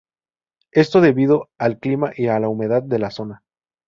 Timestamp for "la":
2.39-2.49, 2.97-3.11